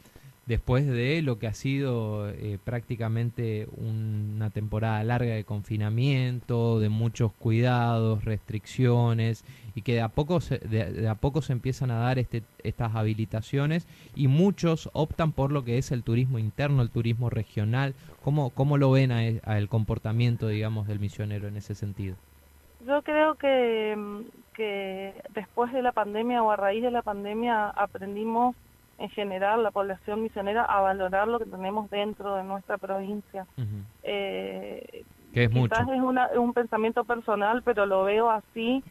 después 0.47 0.88
de 0.88 1.21
lo 1.21 1.39
que 1.39 1.47
ha 1.47 1.53
sido 1.53 2.29
eh, 2.29 2.57
prácticamente 2.63 3.67
una 3.75 4.49
temporada 4.49 5.03
larga 5.03 5.36
de 5.36 5.43
confinamiento, 5.43 6.79
de 6.79 6.88
muchos 6.89 7.33
cuidados, 7.33 8.23
restricciones, 8.23 9.43
y 9.75 9.81
que 9.81 9.95
de 9.95 10.01
a 10.01 10.07
poco 10.07 10.39
se, 10.39 11.07
a 11.07 11.15
poco 11.15 11.41
se 11.41 11.51
empiezan 11.53 11.91
a 11.91 11.99
dar 11.99 12.17
este, 12.17 12.43
estas 12.63 12.95
habilitaciones 12.95 13.88
y 14.15 14.27
muchos 14.27 14.89
optan 14.93 15.33
por 15.33 15.51
lo 15.51 15.65
que 15.65 15.77
es 15.77 15.91
el 15.91 16.03
turismo 16.03 16.39
interno, 16.39 16.81
el 16.81 16.89
turismo 16.89 17.29
regional? 17.29 17.93
¿Cómo, 18.23 18.49
cómo 18.51 18.77
lo 18.77 18.89
ven 18.89 19.12
a, 19.12 19.25
e- 19.25 19.41
el 19.45 19.67
comportamiento, 19.67 20.47
digamos, 20.47 20.88
del 20.88 20.99
misionero 20.99 21.49
en 21.49 21.57
ese 21.57 21.75
sentido? 21.75 22.15
Yo 22.88 23.01
creo 23.01 23.36
que, 23.36 23.95
mm, 23.97 24.21
que 24.53 25.13
después 25.33 25.73
de 25.73 25.81
la 25.81 25.91
pandemia 25.91 26.41
o 26.41 26.51
a 26.51 26.55
raíz 26.55 26.81
de 26.81 26.91
la 26.91 27.01
pandemia 27.01 27.69
aprendimos 27.69 28.55
en 28.99 29.10
general 29.10 29.62
la 29.63 29.71
población 29.71 30.23
misionera 30.23 30.63
a 30.65 30.81
valorar 30.81 31.27
lo 31.27 31.39
que 31.39 31.45
tenemos 31.45 31.89
dentro 31.89 32.36
de 32.36 32.43
nuestra 32.43 32.77
provincia. 32.77 33.45
Eh, 34.03 35.03
Que 35.33 35.43
es 35.45 35.51
mucho. 35.51 35.75
quizás 35.75 35.89
es 35.89 36.01
una- 36.01 36.29
un 36.36 36.53
pensamiento 36.53 37.03
personal, 37.03 37.62
pero 37.63 37.86
lo 37.86 38.03
veo 38.03 38.29
así. 38.29 38.83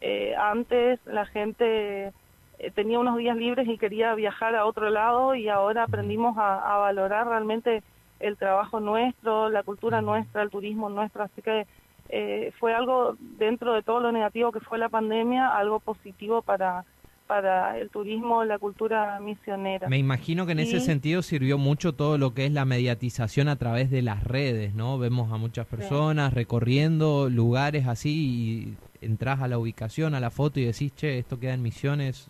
Eh, 0.00 0.34
antes 0.36 1.00
la 1.06 1.24
gente 1.26 2.12
eh, 2.58 2.70
tenía 2.72 2.98
unos 2.98 3.16
días 3.16 3.36
libres 3.36 3.66
y 3.66 3.78
quería 3.78 4.14
viajar 4.14 4.54
a 4.54 4.64
otro 4.66 4.88
lado 4.90 5.34
y 5.34 5.48
ahora 5.48 5.84
aprendimos 5.84 6.36
a, 6.38 6.74
a 6.74 6.78
valorar 6.78 7.26
realmente 7.26 7.82
el 8.20 8.36
trabajo 8.36 8.78
nuestro, 8.80 9.48
la 9.48 9.62
cultura 9.64 10.00
nuestra, 10.00 10.42
el 10.42 10.50
turismo 10.50 10.88
nuestro. 10.88 11.24
Así 11.24 11.42
que 11.42 11.66
eh, 12.10 12.52
fue 12.60 12.72
algo 12.74 13.16
dentro 13.18 13.72
de 13.74 13.82
todo 13.82 13.98
lo 14.00 14.12
negativo 14.12 14.52
que 14.52 14.60
fue 14.60 14.78
la 14.78 14.88
pandemia, 14.88 15.48
algo 15.56 15.80
positivo 15.80 16.42
para 16.42 16.84
para 17.26 17.78
el 17.78 17.88
turismo, 17.90 18.44
la 18.44 18.58
cultura 18.58 19.18
misionera. 19.20 19.88
Me 19.88 19.98
imagino 19.98 20.44
que 20.46 20.52
en 20.52 20.58
ese 20.60 20.80
sentido 20.80 21.22
sirvió 21.22 21.56
mucho 21.58 21.94
todo 21.94 22.18
lo 22.18 22.34
que 22.34 22.44
es 22.46 22.52
la 22.52 22.64
mediatización 22.64 23.48
a 23.48 23.56
través 23.56 23.90
de 23.90 24.02
las 24.02 24.22
redes, 24.24 24.74
¿no? 24.74 24.98
Vemos 24.98 25.32
a 25.32 25.36
muchas 25.38 25.66
personas 25.66 26.34
recorriendo 26.34 27.28
lugares 27.30 27.86
así 27.86 28.76
y 29.00 29.04
entras 29.06 29.40
a 29.40 29.48
la 29.48 29.58
ubicación, 29.58 30.14
a 30.14 30.20
la 30.20 30.30
foto 30.30 30.60
y 30.60 30.64
decís, 30.64 30.94
che, 30.94 31.18
esto 31.18 31.38
queda 31.40 31.54
en 31.54 31.62
Misiones, 31.62 32.28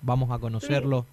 vamos 0.00 0.30
a 0.30 0.38
conocerlo. 0.38 1.04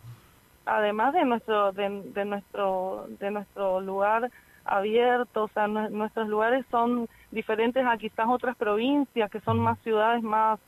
además 0.66 1.14
de 1.14 1.26
nuestro 1.26 1.72
de, 1.74 2.04
de 2.14 2.26
nuestro 2.26 3.08
de 3.20 3.32
nuestro 3.32 3.82
lugar 3.82 4.30
abierto, 4.66 5.46
o 5.46 5.48
sea, 5.50 5.68
nue- 5.68 5.90
nuestros 5.90 6.28
lugares 6.30 6.66
son 6.70 7.08
diferentes 7.32 7.84
a 7.86 7.98
quizás 7.98 8.28
otras 8.30 8.56
provincias 8.56 9.30
que 9.32 9.40
son 9.42 9.60
más 9.60 9.80
ciudades 9.80 10.22
más 10.24 10.60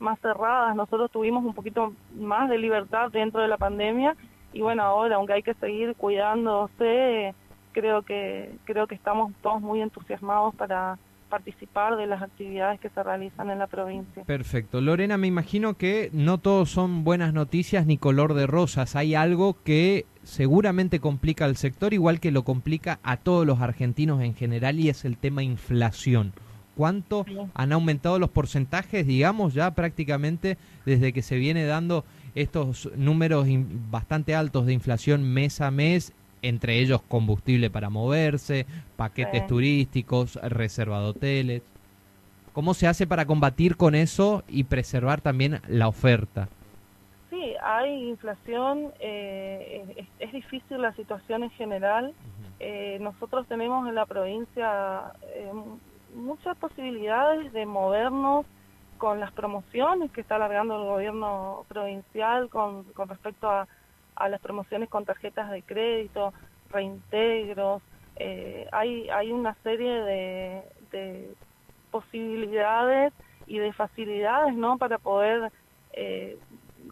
más 0.00 0.18
cerradas. 0.20 0.74
Nosotros 0.74 1.10
tuvimos 1.10 1.44
un 1.44 1.54
poquito 1.54 1.92
más 2.18 2.48
de 2.48 2.58
libertad 2.58 3.10
dentro 3.10 3.40
de 3.40 3.48
la 3.48 3.58
pandemia 3.58 4.16
y 4.52 4.60
bueno, 4.62 4.82
ahora 4.82 5.16
aunque 5.16 5.34
hay 5.34 5.42
que 5.42 5.54
seguir 5.54 5.94
cuidándose, 5.94 7.34
creo 7.72 8.02
que 8.02 8.52
creo 8.64 8.86
que 8.86 8.94
estamos 8.94 9.32
todos 9.42 9.60
muy 9.60 9.80
entusiasmados 9.80 10.54
para 10.54 10.98
participar 11.28 11.96
de 11.96 12.06
las 12.06 12.20
actividades 12.20 12.80
que 12.80 12.90
se 12.90 13.02
realizan 13.02 13.50
en 13.50 13.60
la 13.60 13.68
provincia. 13.68 14.24
Perfecto. 14.24 14.80
Lorena, 14.80 15.16
me 15.16 15.28
imagino 15.28 15.74
que 15.74 16.10
no 16.12 16.38
todos 16.38 16.70
son 16.70 17.04
buenas 17.04 17.32
noticias 17.32 17.86
ni 17.86 17.96
color 17.96 18.34
de 18.34 18.46
rosas. 18.46 18.96
Hay 18.96 19.14
algo 19.14 19.56
que 19.62 20.04
seguramente 20.24 20.98
complica 20.98 21.44
al 21.44 21.56
sector, 21.56 21.94
igual 21.94 22.20
que 22.20 22.32
lo 22.32 22.42
complica 22.42 22.98
a 23.02 23.16
todos 23.16 23.46
los 23.46 23.60
argentinos 23.60 24.20
en 24.22 24.34
general, 24.34 24.80
y 24.80 24.90
es 24.90 25.04
el 25.04 25.16
tema 25.16 25.42
inflación. 25.42 26.32
¿Cuánto 26.80 27.26
han 27.52 27.72
aumentado 27.74 28.18
los 28.18 28.30
porcentajes, 28.30 29.06
digamos, 29.06 29.52
ya 29.52 29.70
prácticamente 29.72 30.56
desde 30.86 31.12
que 31.12 31.20
se 31.20 31.36
viene 31.36 31.66
dando 31.66 32.06
estos 32.34 32.90
números 32.96 33.46
bastante 33.90 34.34
altos 34.34 34.64
de 34.64 34.72
inflación 34.72 35.22
mes 35.22 35.60
a 35.60 35.70
mes, 35.70 36.14
entre 36.40 36.78
ellos 36.78 37.02
combustible 37.06 37.68
para 37.68 37.90
moverse, 37.90 38.64
paquetes 38.96 39.42
Sí. 39.42 39.48
turísticos, 39.48 40.36
reserva 40.36 41.00
de 41.02 41.06
hoteles? 41.08 41.62
¿Cómo 42.54 42.72
se 42.72 42.86
hace 42.86 43.06
para 43.06 43.26
combatir 43.26 43.76
con 43.76 43.94
eso 43.94 44.42
y 44.48 44.64
preservar 44.64 45.20
también 45.20 45.60
la 45.68 45.86
oferta? 45.86 46.48
Sí, 47.28 47.52
hay 47.62 48.08
inflación, 48.08 48.86
eh, 49.00 49.84
es, 49.98 50.06
es 50.18 50.32
difícil 50.32 50.80
la 50.80 50.94
situación 50.94 51.42
en 51.42 51.50
general. 51.50 52.14
Eh, 52.58 52.96
nosotros 53.02 53.46
tenemos 53.48 53.86
en 53.86 53.94
la 53.94 54.06
provincia 54.06 55.12
eh, 55.34 55.50
muchas 56.14 56.56
posibilidades 56.58 57.52
de 57.52 57.66
movernos 57.66 58.46
con 58.98 59.18
las 59.18 59.32
promociones 59.32 60.10
que 60.10 60.20
está 60.20 60.36
alargando 60.36 60.76
el 60.76 60.88
gobierno 60.88 61.64
provincial 61.68 62.50
con, 62.50 62.84
con 62.92 63.08
respecto 63.08 63.48
a, 63.48 63.66
las 64.28 64.40
promociones 64.42 64.90
con 64.90 65.06
tarjetas 65.06 65.50
de 65.50 65.62
crédito, 65.62 66.34
reintegros. 66.70 67.80
Eh, 68.16 68.68
hay, 68.70 69.08
hay 69.08 69.32
una 69.32 69.54
serie 69.62 69.90
de, 69.90 70.62
de 70.92 71.34
posibilidades 71.90 73.14
y 73.46 73.58
de 73.58 73.72
facilidades 73.72 74.54
¿no? 74.54 74.76
para 74.76 74.98
poder 74.98 75.50
eh, 75.94 76.38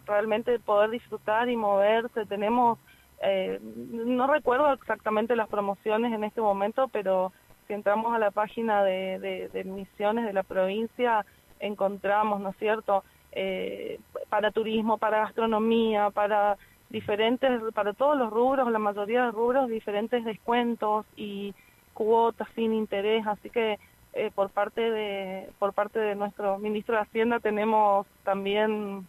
realmente 0.05 0.59
poder 0.59 0.89
disfrutar 0.89 1.49
y 1.49 1.55
moverse. 1.55 2.25
Tenemos, 2.25 2.79
eh, 3.21 3.59
no 3.61 4.27
recuerdo 4.27 4.73
exactamente 4.73 5.35
las 5.35 5.49
promociones 5.49 6.13
en 6.13 6.23
este 6.23 6.41
momento, 6.41 6.87
pero 6.87 7.31
si 7.69 7.73
entramos 7.73 8.13
a 8.13 8.19
la 8.19 8.31
página 8.31 8.83
de, 8.83 9.19
de, 9.19 9.47
de 9.47 9.63
misiones 9.63 10.25
de 10.25 10.33
la 10.33 10.43
provincia, 10.43 11.25
encontramos, 11.61 12.41
¿no 12.41 12.49
es 12.49 12.57
cierto? 12.57 13.05
eh, 13.31 13.99
para 14.29 14.51
turismo, 14.51 14.97
para 14.97 15.19
gastronomía, 15.19 16.09
para 16.09 16.57
diferentes, 16.89 17.61
para 17.73 17.93
todos 17.93 18.17
los 18.17 18.31
rubros, 18.31 18.71
la 18.71 18.79
mayoría 18.79 19.25
de 19.25 19.31
rubros, 19.31 19.69
diferentes 19.69 20.23
descuentos 20.25 21.05
y 21.15 21.53
cuotas 21.93 22.47
sin 22.55 22.73
interés, 22.73 23.25
así 23.27 23.49
que 23.49 23.77
eh, 24.13 24.31
por 24.33 24.49
parte 24.49 24.81
de 24.81 25.49
por 25.59 25.73
parte 25.73 25.99
de 25.99 26.15
nuestro 26.15 26.57
ministro 26.57 26.95
de 26.95 27.01
Hacienda 27.01 27.39
tenemos 27.39 28.07
también 28.23 29.05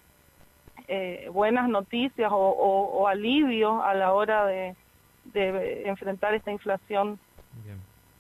eh, 0.88 1.30
buenas 1.32 1.68
noticias 1.68 2.30
o, 2.32 3.06
alivio 3.08 3.82
a 3.82 3.94
la 3.94 4.12
hora 4.12 4.44
de, 4.44 4.76
enfrentar 5.86 6.34
esta 6.34 6.50
inflación. 6.50 7.18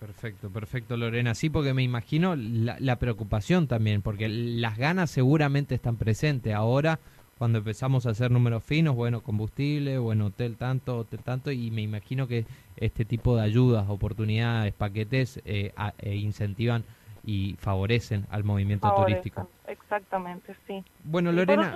Perfecto, 0.00 0.50
perfecto 0.50 0.96
Lorena. 0.96 1.34
Sí, 1.34 1.50
porque 1.50 1.74
me 1.74 1.82
imagino 1.82 2.34
la, 2.34 2.76
la, 2.80 2.96
preocupación 2.96 3.68
también, 3.68 4.02
porque 4.02 4.28
las 4.28 4.78
ganas 4.78 5.10
seguramente 5.10 5.74
están 5.76 5.96
presentes. 5.96 6.54
Ahora 6.54 6.98
cuando 7.40 7.56
empezamos 7.56 8.04
a 8.04 8.10
hacer 8.10 8.30
números 8.30 8.62
finos, 8.62 8.94
bueno, 8.94 9.22
combustible, 9.22 9.96
bueno, 9.96 10.26
hotel 10.26 10.58
tanto, 10.58 10.98
hotel 10.98 11.22
tanto, 11.22 11.50
y 11.50 11.70
me 11.70 11.80
imagino 11.80 12.28
que 12.28 12.44
este 12.76 13.06
tipo 13.06 13.34
de 13.34 13.42
ayudas, 13.42 13.88
oportunidades, 13.88 14.74
paquetes 14.74 15.40
eh, 15.46 15.72
eh, 16.00 16.16
incentivan 16.16 16.84
y 17.24 17.56
favorecen 17.58 18.26
al 18.28 18.44
movimiento 18.44 18.94
turístico. 18.94 19.48
Exactamente, 19.66 20.54
sí. 20.66 20.84
Bueno, 21.02 21.32
Lorena. 21.32 21.72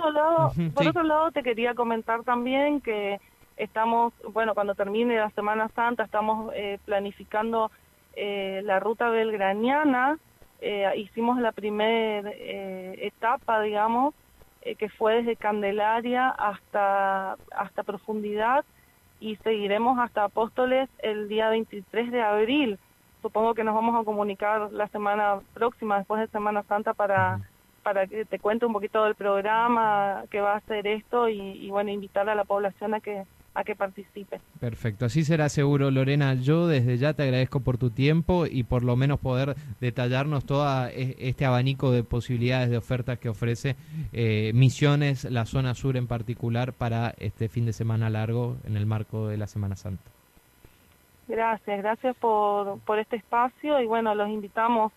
por 0.75 0.87
otro 0.87 1.01
lado, 1.01 1.31
te 1.31 1.41
quería 1.41 1.73
comentar 1.73 2.21
también 2.21 2.79
que 2.79 3.19
estamos, 3.57 4.13
bueno, 4.33 4.53
cuando 4.53 4.75
termine 4.75 5.15
la 5.15 5.31
Semana 5.31 5.67
Santa, 5.69 6.03
estamos 6.03 6.53
eh, 6.55 6.77
planificando 6.85 7.71
la 8.15 8.79
ruta 8.79 9.09
belgraniana. 9.09 10.17
hicimos 10.95 11.39
la 11.39 11.51
primera 11.51 12.31
etapa, 12.31 13.61
digamos, 13.61 14.13
eh, 14.65 14.73
que 14.75 14.89
fue 14.89 15.17
desde 15.17 15.35
Candelaria 15.35 16.27
hasta, 16.29 17.37
hasta 17.55 17.83
Profundidad 17.83 18.65
y 19.19 19.35
seguiremos 19.37 19.99
hasta 19.99 20.23
Apóstoles 20.23 20.89
el 21.03 21.27
día 21.29 21.49
23 21.49 22.11
de 22.11 22.21
abril. 22.23 22.79
Supongo 23.21 23.53
que 23.53 23.63
nos 23.63 23.75
vamos 23.75 24.01
a 24.01 24.03
comunicar 24.03 24.71
la 24.71 24.87
semana 24.87 25.39
próxima, 25.53 25.99
después 25.99 26.19
de 26.19 26.27
Semana 26.29 26.63
Santa, 26.63 26.95
para, 26.95 27.41
para 27.83 28.07
que 28.07 28.25
te 28.25 28.39
cuente 28.39 28.65
un 28.65 28.73
poquito 28.73 29.03
del 29.03 29.13
programa 29.13 30.23
que 30.31 30.41
va 30.41 30.53
a 30.53 30.57
hacer 30.57 30.87
esto 30.87 31.29
y, 31.29 31.39
y 31.39 31.69
bueno, 31.69 31.91
invitar 31.91 32.27
a 32.27 32.33
la 32.33 32.43
población 32.43 32.95
a 32.95 33.01
que 33.01 33.23
a 33.55 33.63
que 33.63 33.75
participe. 33.75 34.39
Perfecto, 34.59 35.05
así 35.05 35.23
será 35.23 35.49
seguro, 35.49 35.89
Lorena. 35.89 36.33
Yo 36.35 36.67
desde 36.67 36.97
ya 36.97 37.13
te 37.13 37.23
agradezco 37.23 37.61
por 37.61 37.77
tu 37.77 37.89
tiempo 37.89 38.45
y 38.45 38.63
por 38.63 38.83
lo 38.83 38.95
menos 38.97 39.19
poder 39.19 39.55
detallarnos 39.79 40.45
todo 40.45 40.65
e, 40.87 41.15
este 41.19 41.45
abanico 41.45 41.91
de 41.91 42.03
posibilidades 42.03 42.69
de 42.69 42.77
ofertas 42.77 43.17
que 43.17 43.29
ofrece 43.29 43.77
eh, 44.11 44.51
Misiones, 44.53 45.23
la 45.23 45.45
zona 45.45 45.73
sur 45.73 45.95
en 45.95 46.07
particular, 46.07 46.73
para 46.73 47.15
este 47.17 47.47
fin 47.47 47.65
de 47.65 47.73
semana 47.73 48.09
largo 48.09 48.57
en 48.65 48.75
el 48.75 48.85
marco 48.85 49.29
de 49.29 49.37
la 49.37 49.47
Semana 49.47 49.77
Santa. 49.77 50.03
Gracias, 51.27 51.81
gracias 51.81 52.15
por, 52.17 52.79
por 52.81 52.99
este 52.99 53.15
espacio 53.15 53.79
y 53.81 53.87
bueno, 53.87 54.13
los 54.13 54.29
invitamos 54.29 54.91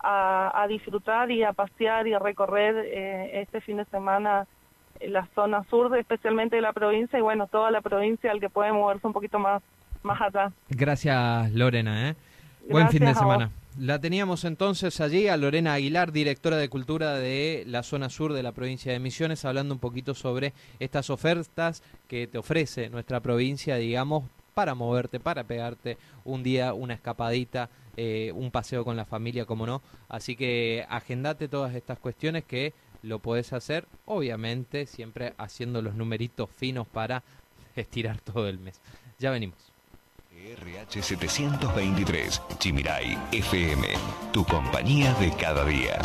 a, 0.00 0.66
disfrutar 0.68 1.30
y 1.30 1.42
a 1.42 1.52
pasear 1.52 2.06
y 2.06 2.14
a 2.14 2.18
recorrer 2.18 2.76
eh, 2.86 3.40
este 3.40 3.60
fin 3.60 3.78
de 3.78 3.84
semana 3.86 4.46
la 5.08 5.26
zona 5.34 5.64
sur, 5.70 5.96
especialmente 5.96 6.56
de 6.56 6.62
la 6.62 6.72
provincia, 6.72 7.18
y 7.18 7.22
bueno, 7.22 7.46
toda 7.46 7.70
la 7.70 7.80
provincia 7.80 8.30
al 8.30 8.40
que 8.40 8.50
puede 8.50 8.72
moverse 8.72 9.06
un 9.06 9.12
poquito 9.12 9.38
más, 9.38 9.62
más 10.02 10.20
allá. 10.20 10.52
Gracias, 10.68 11.52
Lorena. 11.52 12.10
¿eh? 12.10 12.14
Buen 12.68 12.88
fin 12.88 13.04
de 13.04 13.14
semana. 13.14 13.50
La 13.78 14.00
teníamos 14.00 14.44
entonces 14.44 15.00
allí 15.00 15.26
a 15.26 15.36
Lorena 15.36 15.74
Aguilar, 15.74 16.12
directora 16.12 16.56
de 16.56 16.68
Cultura 16.68 17.14
de 17.14 17.64
la 17.66 17.82
zona 17.82 18.08
sur 18.08 18.32
de 18.32 18.42
la 18.44 18.52
provincia 18.52 18.92
de 18.92 19.00
Misiones, 19.00 19.44
hablando 19.44 19.74
un 19.74 19.80
poquito 19.80 20.14
sobre 20.14 20.52
estas 20.78 21.10
ofertas 21.10 21.82
que 22.06 22.28
te 22.28 22.38
ofrece 22.38 22.88
nuestra 22.88 23.18
provincia, 23.18 23.74
digamos, 23.74 24.24
para 24.54 24.76
moverte, 24.76 25.18
para 25.18 25.42
pegarte 25.42 25.98
un 26.24 26.44
día, 26.44 26.72
una 26.72 26.94
escapadita, 26.94 27.68
eh, 27.96 28.30
un 28.36 28.52
paseo 28.52 28.84
con 28.84 28.96
la 28.96 29.04
familia, 29.04 29.44
como 29.44 29.66
no. 29.66 29.82
Así 30.08 30.36
que 30.36 30.86
agendate 30.88 31.48
todas 31.48 31.74
estas 31.74 31.98
cuestiones 31.98 32.44
que 32.44 32.72
lo 33.04 33.18
puedes 33.18 33.52
hacer, 33.52 33.86
obviamente 34.06 34.86
siempre 34.86 35.34
haciendo 35.36 35.82
los 35.82 35.94
numeritos 35.94 36.50
finos 36.50 36.86
para 36.88 37.22
estirar 37.76 38.20
todo 38.20 38.48
el 38.48 38.58
mes. 38.58 38.80
Ya 39.18 39.30
venimos. 39.30 39.58
RH 40.32 41.02
723, 41.02 42.42
Chimirai 42.58 43.16
FM, 43.32 43.88
tu 44.32 44.44
compañía 44.44 45.14
de 45.14 45.30
cada 45.32 45.64
día. 45.64 45.98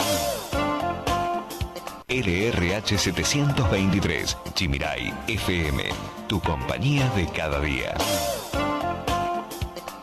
LRH 2.08 2.98
723, 2.98 4.38
Chimirai 4.54 5.14
FM, 5.28 5.84
tu 6.28 6.40
compañía 6.40 7.10
de 7.12 7.28
cada 7.28 7.60
día. 7.60 7.94